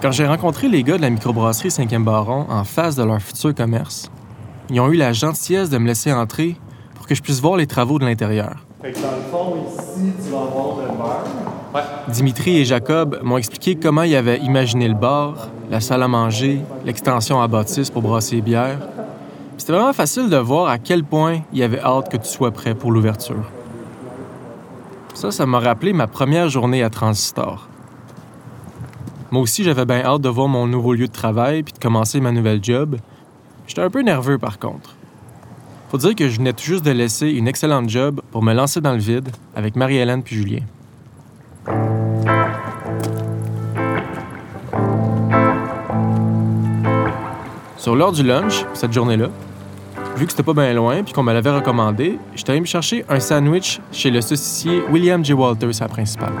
[0.00, 3.52] Quand j'ai rencontré les gars de la microbrasserie 5e Baron en face de leur futur
[3.52, 4.08] commerce,
[4.70, 6.54] ils ont eu la gentillesse de me laisser entrer
[6.94, 8.64] pour que je puisse voir les travaux de l'intérieur.
[8.80, 11.24] Fait que dans le fond, ici, tu vas avoir le bar.
[12.08, 16.60] Dimitri et Jacob m'ont expliqué comment ils avaient imaginé le bar, la salle à manger,
[16.84, 18.78] l'extension à bâtisse pour brasser les bières.
[19.56, 22.76] C'était vraiment facile de voir à quel point ils avaient hâte que tu sois prêt
[22.76, 23.50] pour l'ouverture.
[25.14, 27.67] Ça, ça m'a rappelé ma première journée à Transistor.
[29.30, 32.18] Moi aussi, j'avais bien hâte de voir mon nouveau lieu de travail puis de commencer
[32.18, 32.96] ma nouvelle job.
[33.66, 34.94] J'étais un peu nerveux par contre.
[35.90, 38.80] Faut dire que je venais tout juste de laisser une excellente job pour me lancer
[38.80, 40.60] dans le vide avec Marie-Hélène puis Julien.
[47.76, 49.28] Sur l'heure du lunch, cette journée-là,
[50.16, 53.04] vu que c'était pas bien loin puis qu'on me l'avait recommandé, j'étais allé me chercher
[53.10, 55.34] un sandwich chez le saucissier William J.
[55.34, 56.32] Walters à la principale.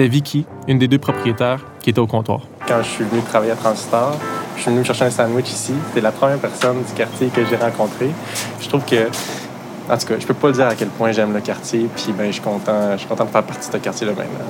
[0.00, 2.40] C'était Vicky, une des deux propriétaires, qui était au comptoir.
[2.66, 4.16] Quand je suis venu travailler à Transistor,
[4.56, 5.74] je suis venu me chercher un sandwich ici.
[5.88, 8.08] C'était la première personne du quartier que j'ai rencontrée.
[8.62, 9.08] Je trouve que,
[9.90, 11.86] en tout cas, je peux pas le dire à quel point j'aime le quartier.
[11.94, 14.46] Puis ben, je suis content, je suis content de faire partie de ce quartier-là maintenant.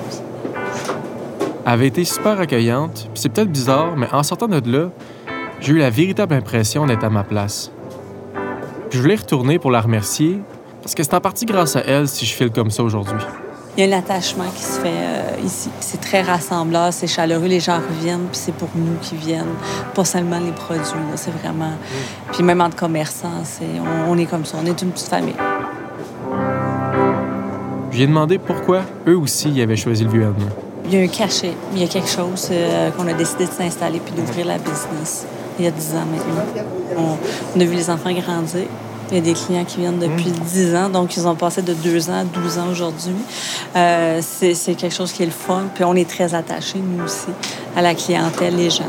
[1.67, 4.91] Elle avait été super accueillante, puis c'est peut-être bizarre, mais en sortant de là,
[5.61, 7.73] j'ai eu la véritable impression d'être à ma place.
[8.89, 10.39] Puis je voulais retourner pour la remercier,
[10.81, 13.19] parce que c'est en partie grâce à elle si je file comme ça aujourd'hui.
[13.77, 15.71] Il y a un attachement qui se fait euh, ici.
[15.81, 19.55] C'est très rassembleur, c'est chaleureux, les gens reviennent, puis c'est pour nous qui viennent,
[19.95, 20.83] pas seulement les produits.
[20.83, 21.73] là, C'est vraiment.
[22.33, 23.81] Puis même entre commerçants, c'est...
[23.81, 25.37] On, on est comme ça, on est une petite famille.
[27.91, 30.27] Je lui ai demandé pourquoi eux aussi avaient choisi le vieux.
[30.87, 33.53] Il y a un cachet, il y a quelque chose euh, qu'on a décidé de
[33.53, 35.27] s'installer puis d'ouvrir la business
[35.61, 36.63] il y a 10 ans maintenant.
[36.97, 38.67] On, on a vu les enfants grandir.
[39.11, 41.75] Il y a des clients qui viennent depuis 10 ans, donc ils ont passé de
[41.75, 43.17] 2 ans à 12 ans aujourd'hui.
[43.75, 47.27] Euh, c'est quelque chose qui est le fun, puis on est très attachés, nous aussi,
[47.77, 48.85] à la clientèle, les gens.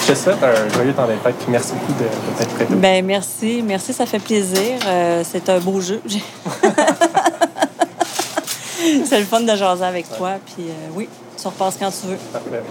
[0.00, 1.36] Je te souhaite un joyeux temps des fêtes.
[1.36, 2.74] Puis merci beaucoup de, de t'être prêté.
[2.74, 4.78] Ben merci, merci, ça fait plaisir.
[4.86, 6.00] Euh, c'est un beau jeu.
[9.04, 12.16] C'est le fun de jaser avec toi, puis euh, oui, tu repasses quand tu veux.
[12.32, 12.62] Parfait.